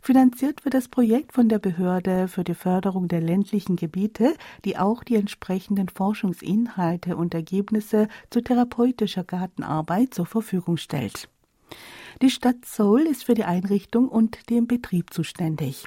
Finanziert 0.00 0.64
wird 0.64 0.72
das 0.72 0.88
Projekt 0.88 1.34
von 1.34 1.50
der 1.50 1.58
Behörde 1.58 2.26
für 2.28 2.42
die 2.42 2.54
Förderung 2.54 3.06
der 3.06 3.20
ländlichen 3.20 3.76
Gebiete, 3.76 4.32
die 4.64 4.78
auch 4.78 5.04
die 5.04 5.16
entsprechenden 5.16 5.90
Forschungsinhalte 5.90 7.18
und 7.18 7.34
Ergebnisse 7.34 8.08
zu 8.30 8.40
therapeutischer 8.40 9.24
Gartenarbeit 9.24 10.14
zur 10.14 10.24
Verfügung 10.24 10.78
stellt. 10.78 11.28
Die 12.22 12.30
Stadt 12.30 12.64
Seoul 12.64 13.02
ist 13.02 13.26
für 13.26 13.34
die 13.34 13.44
Einrichtung 13.44 14.08
und 14.08 14.48
den 14.48 14.68
Betrieb 14.68 15.12
zuständig. 15.12 15.84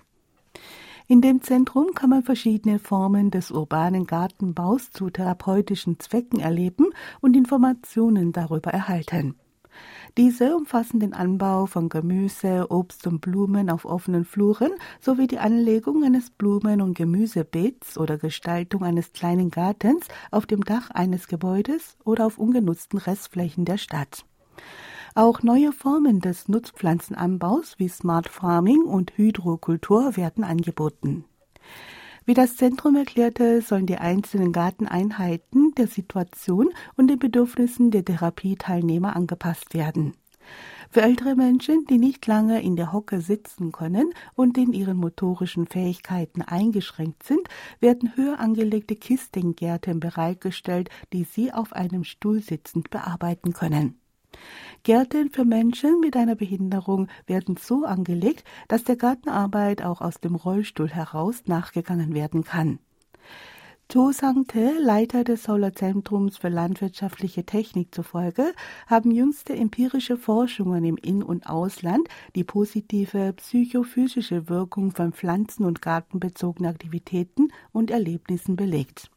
In 1.10 1.22
dem 1.22 1.42
Zentrum 1.42 1.94
kann 1.96 2.10
man 2.10 2.22
verschiedene 2.22 2.80
Formen 2.80 3.32
des 3.32 3.50
urbanen 3.50 4.08
Gartenbaus 4.08 4.92
zu 4.92 5.10
therapeutischen 5.10 6.02
Zwecken 6.02 6.42
erleben 6.42 6.88
und 7.22 7.38
Informationen 7.38 8.34
darüber 8.34 8.72
erhalten. 8.72 9.36
Diese 10.18 10.54
umfassen 10.58 11.00
den 11.00 11.14
Anbau 11.14 11.66
von 11.66 11.88
Gemüse, 11.88 12.66
Obst 12.70 13.08
und 13.08 13.22
Blumen 13.22 13.70
auf 13.70 13.86
offenen 13.86 14.26
Fluren 14.26 14.72
sowie 15.00 15.28
die 15.28 15.40
Anlegung 15.40 16.04
eines 16.04 16.30
Blumen- 16.30 16.82
und 16.82 16.98
Gemüsebeets 16.98 17.98
oder 17.98 18.18
Gestaltung 18.18 18.84
eines 18.84 19.14
kleinen 19.14 19.50
Gartens 19.50 20.08
auf 20.30 20.46
dem 20.46 20.66
Dach 20.66 20.90
eines 20.90 21.30
Gebäudes 21.30 21.96
oder 22.04 22.26
auf 22.26 22.38
ungenutzten 22.38 23.00
Restflächen 23.00 23.64
der 23.64 23.78
Stadt. 23.78 24.26
Auch 25.18 25.42
neue 25.42 25.72
Formen 25.72 26.20
des 26.20 26.48
Nutzpflanzenanbaus 26.48 27.80
wie 27.80 27.88
Smart 27.88 28.30
Farming 28.30 28.84
und 28.84 29.18
Hydrokultur 29.18 30.16
werden 30.16 30.44
angeboten. 30.44 31.26
Wie 32.28 32.36
das 32.36 32.56
Zentrum 32.56 32.96
erklärte, 32.96 33.64
sollen 33.64 33.88
die 33.88 33.98
einzelnen 33.98 34.52
Garteneinheiten 34.52 35.74
der 35.76 35.88
Situation 35.88 36.70
und 36.98 37.08
den 37.08 37.18
Bedürfnissen 37.18 37.90
der 37.90 38.06
Therapieteilnehmer 38.06 39.16
angepasst 39.16 39.74
werden. 39.74 40.14
Für 40.92 41.02
ältere 41.02 41.36
Menschen, 41.36 41.88
die 41.90 41.98
nicht 41.98 42.28
lange 42.28 42.62
in 42.62 42.76
der 42.76 42.94
Hocke 42.94 43.20
sitzen 43.20 43.72
können 43.72 44.14
und 44.36 44.56
in 44.56 44.72
ihren 44.72 44.98
motorischen 44.98 45.66
Fähigkeiten 45.66 46.44
eingeschränkt 46.44 47.24
sind, 47.24 47.48
werden 47.80 48.16
höher 48.16 48.40
angelegte 48.40 48.96
Kistengärten 48.96 50.00
bereitgestellt, 50.00 50.92
die 51.12 51.24
sie 51.24 51.52
auf 51.52 51.74
einem 51.74 52.04
Stuhl 52.04 52.44
sitzend 52.44 52.92
bearbeiten 52.92 53.54
können. 53.54 54.00
Gärten 54.84 55.29
für 55.29 55.46
Menschen 55.46 56.00
mit 56.00 56.15
einer 56.15 56.36
Behinderung 56.36 57.08
werden 57.25 57.58
so 57.58 57.84
angelegt, 57.86 58.44
dass 58.67 58.84
der 58.84 58.96
Gartenarbeit 58.96 59.84
auch 59.84 60.01
aus 60.01 60.20
dem 60.20 60.36
Rollstuhl 60.36 60.89
heraus 60.89 61.44
nachgegangen 61.46 62.13
werden 62.13 62.44
kann. 62.44 62.79
To 63.89 64.12
Sangte, 64.12 64.74
Leiter 64.82 65.24
des 65.24 65.44
Solarzentrums 65.44 66.36
für 66.36 66.50
landwirtschaftliche 66.50 67.46
Technik 67.46 67.96
zufolge, 67.96 68.53
haben 68.86 69.12
jüngste 69.12 69.56
empirische 69.56 70.17
Forschungen 70.17 70.84
im 70.84 70.98
In- 70.98 71.24
und 71.24 71.48
Ausland 71.48 72.10
die 72.36 72.44
positive 72.44 73.32
psychophysische 73.32 74.50
Wirkung 74.50 74.91
von 74.91 75.13
pflanzen- 75.13 75.63
und 75.65 75.82
gartenbezogenen 75.82 76.70
Aktivitäten 76.70 77.53
und 77.72 77.89
Erlebnissen 77.89 78.58
belegt. 78.58 79.10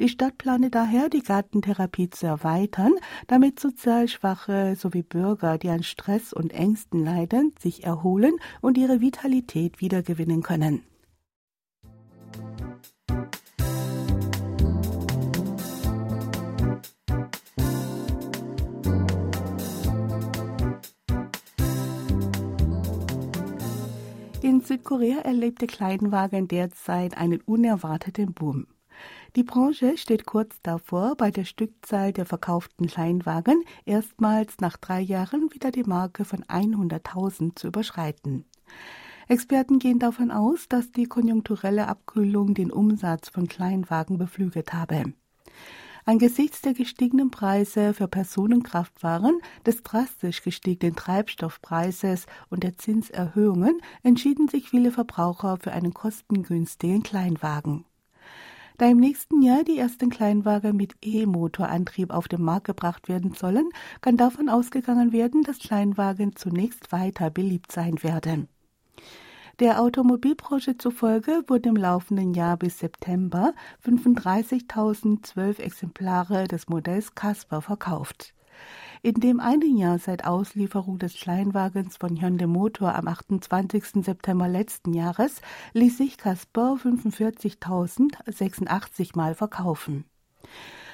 Die 0.00 0.08
Stadt 0.08 0.38
plane 0.38 0.70
daher, 0.70 1.10
die 1.10 1.22
Gartentherapie 1.22 2.08
zu 2.08 2.26
erweitern, 2.26 2.94
damit 3.26 3.60
sozial 3.60 4.08
Schwache 4.08 4.74
sowie 4.74 5.02
Bürger, 5.02 5.58
die 5.58 5.68
an 5.68 5.82
Stress 5.82 6.32
und 6.32 6.54
Ängsten 6.54 7.04
leiden, 7.04 7.52
sich 7.60 7.84
erholen 7.84 8.32
und 8.62 8.78
ihre 8.78 9.02
Vitalität 9.02 9.82
wiedergewinnen 9.82 10.42
können. 10.42 10.82
In 24.40 24.62
Südkorea 24.62 25.18
erlebt 25.18 25.60
der 25.60 25.68
Kleinwagen 25.68 26.48
derzeit 26.48 27.18
einen 27.18 27.42
unerwarteten 27.42 28.32
Boom. 28.32 28.66
Die 29.36 29.44
Branche 29.44 29.96
steht 29.96 30.26
kurz 30.26 30.60
davor, 30.62 31.14
bei 31.16 31.30
der 31.30 31.44
Stückzahl 31.44 32.12
der 32.12 32.26
verkauften 32.26 32.88
Kleinwagen 32.88 33.62
erstmals 33.84 34.58
nach 34.60 34.76
drei 34.76 35.00
Jahren 35.00 35.52
wieder 35.52 35.70
die 35.70 35.84
Marke 35.84 36.24
von 36.24 36.42
100.000 36.44 37.54
zu 37.54 37.68
überschreiten. 37.68 38.44
Experten 39.28 39.78
gehen 39.78 40.00
davon 40.00 40.32
aus, 40.32 40.66
dass 40.68 40.90
die 40.90 41.04
konjunkturelle 41.04 41.86
Abkühlung 41.86 42.54
den 42.54 42.72
Umsatz 42.72 43.28
von 43.28 43.46
Kleinwagen 43.46 44.18
beflügelt 44.18 44.72
habe. 44.72 45.12
Angesichts 46.04 46.62
der 46.62 46.74
gestiegenen 46.74 47.30
Preise 47.30 47.94
für 47.94 48.08
Personenkraftwaren, 48.08 49.40
des 49.64 49.84
drastisch 49.84 50.42
gestiegenen 50.42 50.96
Treibstoffpreises 50.96 52.26
und 52.48 52.64
der 52.64 52.76
Zinserhöhungen 52.76 53.80
entschieden 54.02 54.48
sich 54.48 54.70
viele 54.70 54.90
Verbraucher 54.90 55.58
für 55.60 55.70
einen 55.70 55.94
kostengünstigen 55.94 57.04
Kleinwagen. 57.04 57.84
Da 58.80 58.88
im 58.88 58.96
nächsten 58.96 59.42
Jahr 59.42 59.62
die 59.62 59.76
ersten 59.76 60.08
Kleinwagen 60.08 60.74
mit 60.74 60.94
E-Motorantrieb 61.02 62.10
auf 62.10 62.28
den 62.28 62.40
Markt 62.40 62.66
gebracht 62.66 63.10
werden 63.10 63.34
sollen, 63.34 63.68
kann 64.00 64.16
davon 64.16 64.48
ausgegangen 64.48 65.12
werden, 65.12 65.42
dass 65.42 65.58
Kleinwagen 65.58 66.34
zunächst 66.34 66.90
weiter 66.90 67.28
beliebt 67.28 67.72
sein 67.72 68.02
werden. 68.02 68.48
Der 69.58 69.82
Automobilbranche 69.82 70.78
zufolge 70.78 71.42
wurden 71.46 71.76
im 71.76 71.76
laufenden 71.76 72.32
Jahr 72.32 72.56
bis 72.56 72.78
September 72.78 73.52
35.012 73.84 75.58
Exemplare 75.58 76.48
des 76.48 76.70
Modells 76.70 77.14
Casper 77.14 77.60
verkauft. 77.60 78.32
In 79.02 79.14
dem 79.14 79.40
einen 79.40 79.78
Jahr 79.78 79.98
seit 79.98 80.26
Auslieferung 80.26 80.98
des 80.98 81.14
Kleinwagens 81.14 81.96
von 81.96 82.20
Hyundai 82.20 82.46
Motor 82.46 82.94
am 82.94 83.08
28. 83.08 84.04
September 84.04 84.46
letzten 84.46 84.92
Jahres 84.92 85.40
ließ 85.72 85.96
sich 85.96 86.18
Casper 86.18 86.76
45.086 86.82 89.16
Mal 89.16 89.34
verkaufen. 89.34 90.04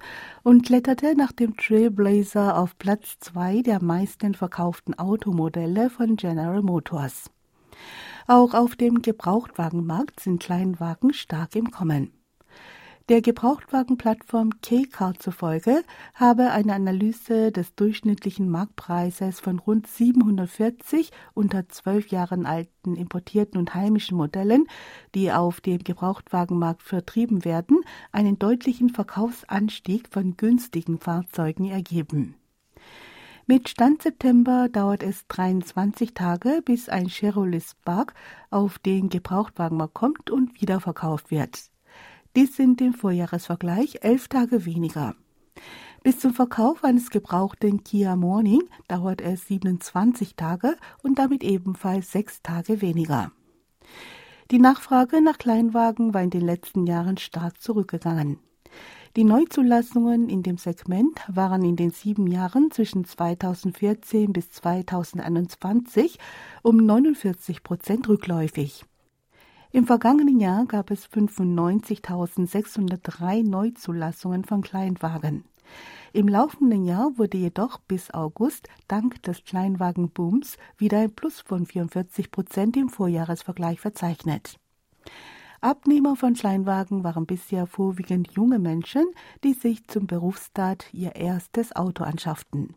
und 0.43 0.65
kletterte 0.65 1.15
nach 1.15 1.33
dem 1.33 1.59
Trailblazer 1.59 2.57
auf 2.57 2.79
Platz 2.79 3.19
2 3.21 3.61
der 3.61 3.85
meisten 3.85 4.33
verkauften 4.33 4.99
Automodelle 4.99 5.91
von 5.91 6.17
General 6.17 6.63
Motors. 6.63 7.31
Auch 8.27 8.55
auf 8.55 8.75
dem 8.75 9.03
Gebrauchtwagenmarkt 9.03 10.21
sind 10.21 10.43
Kleinwagen 10.43 11.13
stark 11.13 11.55
im 11.57 11.71
Kommen. 11.71 12.11
Der 13.11 13.21
Gebrauchtwagenplattform 13.21 14.63
K-Car 14.63 15.13
zufolge 15.19 15.85
habe 16.15 16.53
eine 16.53 16.73
Analyse 16.73 17.53
des 17.53 17.75
durchschnittlichen 17.75 18.49
Marktpreises 18.49 19.41
von 19.41 19.59
rund 19.59 19.87
740 19.87 21.11
unter 21.35 21.69
zwölf 21.69 22.09
Jahren 22.09 22.47
alten 22.47 22.97
importierten 22.97 23.61
und 23.61 23.75
heimischen 23.75 24.17
Modellen, 24.17 24.65
die 25.15 25.31
auf 25.31 25.61
dem 25.61 25.85
Gebrauchtwagenmarkt 25.85 26.83
vertrieben 26.83 27.45
werden, 27.45 27.83
einen 28.11 28.39
deutlichen 28.39 28.89
Verkaufsanstieg 28.89 30.09
von 30.11 30.39
günstigen 30.39 30.99
Fahrzeugen 30.99 31.67
ergeben. 31.67 32.37
Mit 33.47 33.69
Stand 33.69 34.01
September 34.01 34.71
dauert 34.71 35.03
es 35.03 35.27
23 35.29 36.15
Tage, 36.15 36.63
bis 36.65 36.89
ein 36.89 37.11
Chevrolet 37.11 37.63
Spark 37.63 38.15
auf 38.49 38.79
den 38.79 39.11
Gebrauchtwagenmarkt 39.11 39.93
kommt 39.93 40.31
und 40.31 40.63
wiederverkauft 40.63 41.31
wird. 41.31 41.71
Dies 42.37 42.57
sind 42.57 42.81
im 42.81 42.95
Vorjahresvergleich 42.95 43.99
elf 44.01 44.29
Tage 44.29 44.65
weniger. 44.65 45.15
Bis 46.03 46.21
zum 46.21 46.33
Verkauf 46.33 46.85
eines 46.85 47.11
gebrauchten 47.11 47.85
Kia 47.85 48.17
Morning 48.17 48.63
dauert 48.89 49.21
es 49.21 49.47
27 49.47 50.37
Tage 50.37 50.79
und 51.03 51.19
damit 51.19 51.45
ebenfalls 51.45 52.13
sechs 52.13 52.41
Tage 52.41 52.81
weniger. 52.81 53.31
Die 54.51 54.59
Nachfrage 54.59 55.21
nach 55.21 55.37
Kleinwagen 55.37 56.15
war 56.15 56.23
in 56.23 56.31
den 56.31 56.47
letzten 56.47 56.87
Jahren 56.87 57.19
stark 57.19 57.61
zurückgegangen. 57.61 58.39
Die 59.17 59.23
Neuzulassungen 59.23 60.29
in 60.29 60.43
dem 60.43 60.59
Segment 60.59 61.21
waren 61.29 61.63
in 61.63 61.77
den 61.77 61.93
sieben 61.93 62.27
Jahren 62.27 62.73
zwischen 62.73 63.05
2014 63.05 64.33
bis 64.33 64.51
2021 64.51 66.19
um 66.63 66.79
49 66.79 67.63
Prozent 67.63 68.09
rückläufig. 68.09 68.85
Im 69.71 69.87
vergangenen 69.87 70.41
Jahr 70.41 70.67
gab 70.67 70.91
es 70.91 71.07
95.603 71.07 73.49
Neuzulassungen 73.49 74.43
von 74.43 74.63
Kleinwagen. 74.63 75.45
Im 76.13 76.27
laufenden 76.27 76.85
Jahr 76.85 77.17
wurde 77.17 77.39
jedoch 77.39 77.79
bis 77.79 78.13
August 78.13 78.69
dank 78.89 79.23
des 79.23 79.45
Kleinwagenbooms 79.45 80.57
wieder 80.77 80.99
ein 80.99 81.15
Plus 81.15 81.41
von 81.41 81.67
44 81.67 82.33
Prozent 82.33 82.77
im 82.77 82.89
Vorjahresvergleich 82.89 83.79
verzeichnet. 83.79 84.59
Abnehmer 85.65 86.15
von 86.15 86.35
Kleinwagen 86.35 87.05
waren 87.05 87.25
bisher 87.25 87.67
vorwiegend 87.67 88.33
junge 88.33 88.59
Menschen, 88.59 89.07
die 89.45 89.55
sich 89.55 89.87
zum 89.87 90.07
Berufsstart 90.07 90.93
ihr 90.93 91.17
erstes 91.17 91.75
Auto 91.75 92.05
anschafften. 92.05 92.75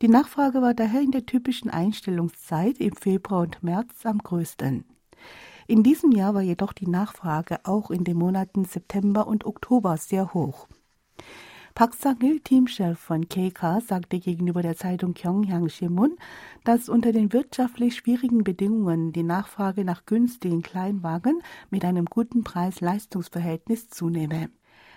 Die 0.00 0.08
Nachfrage 0.08 0.62
war 0.62 0.72
daher 0.72 1.02
in 1.02 1.10
der 1.10 1.26
typischen 1.26 1.68
Einstellungszeit 1.68 2.78
im 2.78 2.96
Februar 2.96 3.42
und 3.42 3.62
März 3.62 4.06
am 4.06 4.20
größten. 4.20 4.84
In 5.66 5.82
diesem 5.82 6.12
Jahr 6.12 6.32
war 6.32 6.40
jedoch 6.40 6.72
die 6.72 6.88
Nachfrage 6.88 7.58
auch 7.64 7.90
in 7.90 8.04
den 8.04 8.16
Monaten 8.16 8.64
September 8.64 9.26
und 9.26 9.44
Oktober 9.44 9.98
sehr 9.98 10.32
hoch. 10.32 10.66
Park 11.74 11.94
Sang-il, 11.94 12.40
Teamchef 12.40 12.98
von 12.98 13.28
KK, 13.28 13.80
sagte 13.80 14.18
gegenüber 14.18 14.62
der 14.62 14.76
Zeitung 14.76 15.14
Gyeongyang 15.14 15.68
Shimun, 15.68 16.16
dass 16.64 16.88
unter 16.88 17.12
den 17.12 17.32
wirtschaftlich 17.32 17.96
schwierigen 17.96 18.44
Bedingungen 18.44 19.12
die 19.12 19.22
Nachfrage 19.22 19.84
nach 19.84 20.04
günstigen 20.06 20.62
Kleinwagen 20.62 21.40
mit 21.70 21.84
einem 21.84 22.06
guten 22.06 22.44
Preis-Leistungsverhältnis 22.44 23.88
zunehme. 23.88 24.50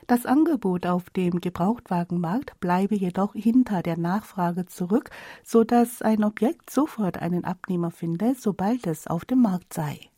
Das 0.08 0.26
Angebot 0.26 0.88
auf 0.88 1.10
dem 1.12 1.40
Gebrauchtwagenmarkt 1.40 2.60
bleibe 2.60 2.96
jedoch 2.96 3.34
hinter 3.34 3.84
der 3.84 3.98
Nachfrage 3.98 4.66
zurück, 4.66 5.10
so 5.44 5.64
dass 5.64 6.02
ein 6.02 6.24
Objekt 6.24 6.70
sofort 6.70 7.22
einen 7.22 7.46
Abnehmer 7.46 7.92
finde, 7.92 8.36
sobald 8.36 8.88
es 8.88 9.08
auf 9.08 9.26
dem 9.26 9.42
Markt 9.42 9.74
sei. 9.74 10.11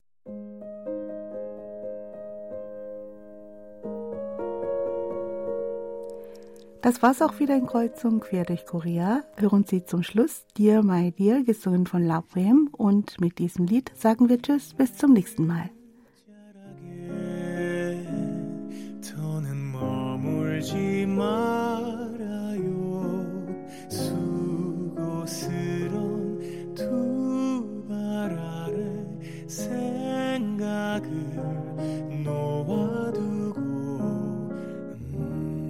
Das 6.84 7.02
war's 7.02 7.22
auch 7.22 7.39
wieder 7.39 7.56
in 7.56 7.65
Kreuzung 7.65 8.19
quer 8.19 8.43
durch 8.43 8.65
Korea. 8.65 9.24
Hören 9.38 9.63
Sie 9.63 9.86
zum 9.86 10.04
Schluss 10.04 10.46
Dear 10.58 10.84
My 10.84 11.13
Dear, 11.13 11.41
gesungen 11.41 11.88
von 11.88 12.04
La 12.04 12.19
Bohème. 12.19 12.67
Und 12.74 13.22
mit 13.22 13.39
diesem 13.39 13.67
Lied 13.67 13.89
sagen 13.96 14.28
wir 14.28 14.41
Tschüss, 14.41 14.74
bis 14.74 14.98
zum 14.98 15.13
nächsten 15.13 15.48
Mal. 15.48 15.69